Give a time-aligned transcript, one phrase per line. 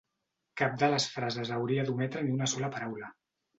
[0.61, 3.15] Cap de les frases hauria d'ometre ni una sola paraula.